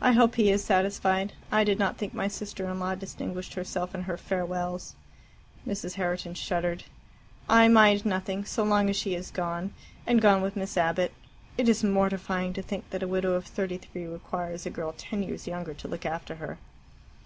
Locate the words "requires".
14.06-14.64